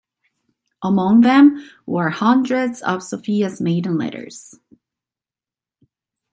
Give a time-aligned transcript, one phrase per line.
[0.81, 4.55] Among them were hundreds of Sophia's maiden letters.